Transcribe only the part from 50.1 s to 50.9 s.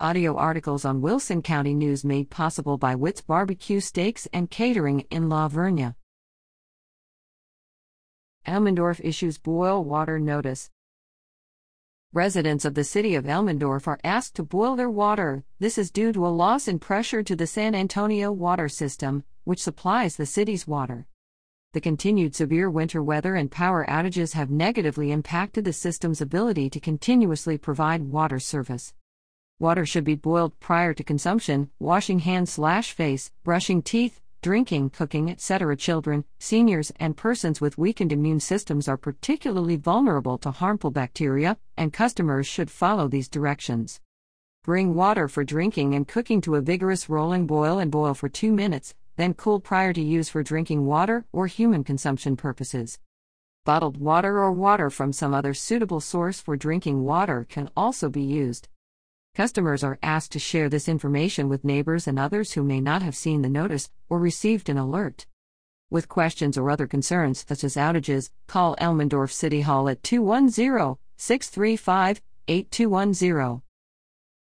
for drinking